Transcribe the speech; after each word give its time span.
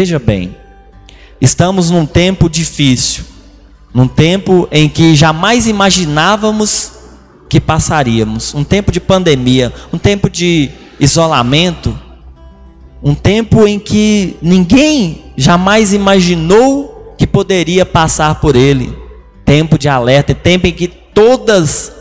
Veja 0.00 0.18
bem, 0.18 0.56
estamos 1.42 1.90
num 1.90 2.06
tempo 2.06 2.48
difícil, 2.48 3.22
num 3.92 4.08
tempo 4.08 4.66
em 4.72 4.88
que 4.88 5.14
jamais 5.14 5.66
imaginávamos 5.66 6.92
que 7.50 7.60
passaríamos, 7.60 8.54
um 8.54 8.64
tempo 8.64 8.90
de 8.90 8.98
pandemia, 8.98 9.70
um 9.92 9.98
tempo 9.98 10.30
de 10.30 10.70
isolamento, 10.98 11.94
um 13.02 13.14
tempo 13.14 13.68
em 13.68 13.78
que 13.78 14.38
ninguém 14.40 15.34
jamais 15.36 15.92
imaginou 15.92 17.14
que 17.18 17.26
poderia 17.26 17.84
passar 17.84 18.36
por 18.36 18.56
ele. 18.56 18.96
Tempo 19.44 19.78
de 19.78 19.86
alerta, 19.86 20.34
tempo 20.34 20.66
em 20.66 20.72
que 20.72 20.88
todas 20.88 21.92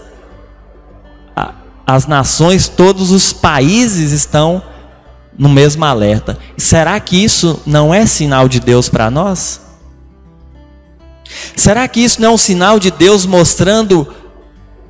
as 1.85 2.07
nações, 2.07 2.69
todos 2.69 3.11
os 3.11 3.33
países 3.33 4.13
estão 4.13 4.63
no 5.37 5.49
mesmo 5.49 5.85
alerta. 5.85 6.37
Será 6.57 6.99
que 6.99 7.23
isso 7.23 7.61
não 7.65 7.93
é 7.93 8.05
sinal 8.05 8.47
de 8.47 8.59
Deus 8.59 8.89
para 8.89 9.09
nós? 9.09 9.61
Será 11.55 11.87
que 11.87 11.99
isso 11.99 12.21
não 12.21 12.29
é 12.29 12.33
um 12.33 12.37
sinal 12.37 12.79
de 12.79 12.91
Deus 12.91 13.25
mostrando 13.25 14.07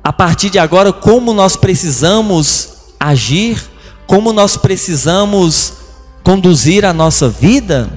a 0.02 0.12
partir 0.12 0.50
de 0.50 0.58
agora 0.58 0.92
como 0.92 1.32
nós 1.32 1.56
precisamos 1.56 2.70
agir, 2.98 3.62
como 4.06 4.32
nós 4.32 4.56
precisamos 4.56 5.74
conduzir 6.22 6.84
a 6.84 6.92
nossa 6.92 7.28
vida? 7.28 7.90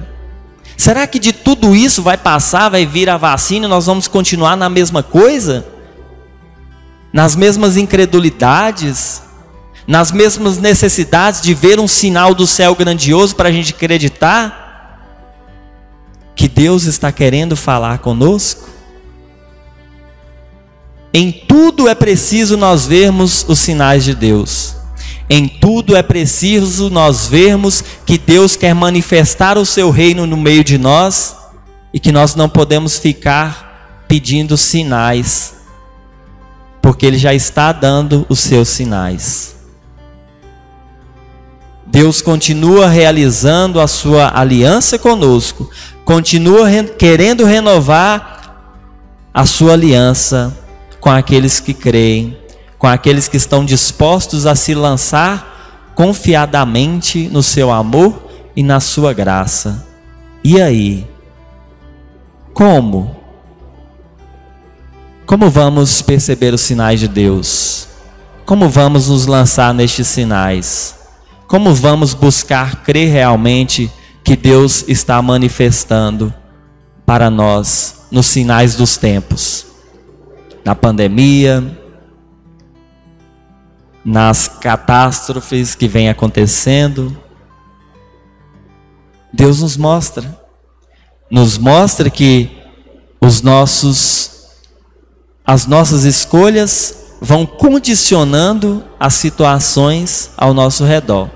Será 0.76 1.06
que 1.06 1.18
de 1.18 1.32
tudo 1.32 1.74
isso 1.74 2.02
vai 2.02 2.16
passar, 2.16 2.68
vai 2.68 2.84
vir 2.84 3.08
a 3.08 3.16
vacina 3.16 3.66
e 3.66 3.68
nós 3.68 3.86
vamos 3.86 4.08
continuar 4.08 4.56
na 4.56 4.68
mesma 4.68 5.02
coisa? 5.02 5.64
Nas 7.12 7.36
mesmas 7.36 7.76
incredulidades? 7.76 9.22
Nas 9.86 10.10
mesmas 10.10 10.58
necessidades 10.58 11.40
de 11.40 11.52
ver 11.54 11.78
um 11.78 11.88
sinal 11.88 12.34
do 12.34 12.46
céu 12.46 12.74
grandioso 12.74 13.36
para 13.36 13.48
a 13.48 13.52
gente 13.52 13.72
acreditar 13.72 14.62
que 16.34 16.48
Deus 16.48 16.84
está 16.84 17.12
querendo 17.12 17.56
falar 17.56 17.98
conosco? 17.98 18.68
Em 21.12 21.30
tudo 21.30 21.88
é 21.88 21.94
preciso 21.94 22.56
nós 22.56 22.86
vermos 22.86 23.44
os 23.46 23.58
sinais 23.60 24.04
de 24.04 24.14
Deus. 24.14 24.74
Em 25.30 25.46
tudo 25.48 25.96
é 25.96 26.02
preciso 26.02 26.90
nós 26.90 27.26
vermos 27.26 27.82
que 28.04 28.18
Deus 28.18 28.56
quer 28.56 28.74
manifestar 28.74 29.56
o 29.56 29.64
seu 29.64 29.90
reino 29.90 30.26
no 30.26 30.36
meio 30.36 30.64
de 30.64 30.76
nós 30.76 31.36
e 31.92 32.00
que 32.00 32.10
nós 32.10 32.34
não 32.34 32.48
podemos 32.48 32.98
ficar 32.98 34.04
pedindo 34.08 34.56
sinais, 34.56 35.54
porque 36.82 37.06
Ele 37.06 37.16
já 37.16 37.32
está 37.32 37.72
dando 37.72 38.26
os 38.28 38.40
seus 38.40 38.68
sinais. 38.68 39.53
Deus 41.94 42.20
continua 42.20 42.88
realizando 42.88 43.78
a 43.78 43.86
sua 43.86 44.36
aliança 44.36 44.98
conosco, 44.98 45.70
continua 46.04 46.66
re 46.66 46.82
querendo 46.82 47.44
renovar 47.44 48.58
a 49.32 49.46
sua 49.46 49.74
aliança 49.74 50.52
com 50.98 51.08
aqueles 51.08 51.60
que 51.60 51.72
creem, 51.72 52.36
com 52.80 52.88
aqueles 52.88 53.28
que 53.28 53.36
estão 53.36 53.64
dispostos 53.64 54.44
a 54.44 54.56
se 54.56 54.74
lançar 54.74 55.92
confiadamente 55.94 57.28
no 57.28 57.44
seu 57.44 57.70
amor 57.70 58.26
e 58.56 58.62
na 58.64 58.80
sua 58.80 59.12
graça. 59.12 59.86
E 60.42 60.60
aí? 60.60 61.06
Como? 62.52 63.14
Como 65.24 65.48
vamos 65.48 66.02
perceber 66.02 66.54
os 66.54 66.60
sinais 66.60 66.98
de 66.98 67.06
Deus? 67.06 67.86
Como 68.44 68.68
vamos 68.68 69.08
nos 69.08 69.26
lançar 69.26 69.72
nestes 69.72 70.08
sinais? 70.08 71.03
Como 71.46 71.74
vamos 71.74 72.14
buscar 72.14 72.82
crer 72.82 73.12
realmente 73.12 73.90
que 74.22 74.36
Deus 74.36 74.84
está 74.88 75.20
manifestando 75.20 76.32
para 77.04 77.30
nós 77.30 78.06
nos 78.10 78.26
sinais 78.26 78.74
dos 78.74 78.96
tempos? 78.96 79.66
Na 80.64 80.74
pandemia, 80.74 81.78
nas 84.04 84.48
catástrofes 84.48 85.74
que 85.74 85.88
vêm 85.88 86.08
acontecendo. 86.08 87.16
Deus 89.32 89.60
nos 89.60 89.76
mostra, 89.76 90.38
nos 91.30 91.58
mostra 91.58 92.08
que 92.08 92.62
os 93.20 93.42
nossos 93.42 94.32
as 95.46 95.66
nossas 95.66 96.04
escolhas 96.04 97.03
vão 97.24 97.46
condicionando 97.46 98.84
as 99.00 99.14
situações 99.14 100.30
ao 100.36 100.52
nosso 100.52 100.84
redor. 100.84 101.30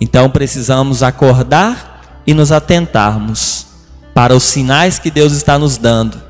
Então 0.00 0.30
precisamos 0.30 1.02
acordar 1.02 2.20
e 2.24 2.32
nos 2.32 2.52
atentarmos 2.52 3.66
para 4.14 4.36
os 4.36 4.44
sinais 4.44 4.96
que 4.96 5.10
Deus 5.10 5.32
está 5.32 5.58
nos 5.58 5.76
dando 5.76 6.22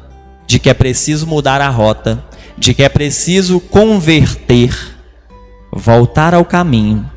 de 0.46 0.58
que 0.58 0.70
é 0.70 0.74
preciso 0.74 1.26
mudar 1.26 1.60
a 1.60 1.68
rota, 1.68 2.24
de 2.56 2.72
que 2.72 2.82
é 2.82 2.88
preciso 2.88 3.60
converter, 3.60 4.74
voltar 5.70 6.32
ao 6.32 6.46
caminho, 6.46 7.08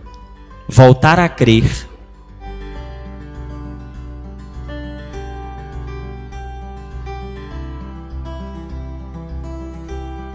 voltar 0.68 1.18
a 1.18 1.30
crer 1.30 1.88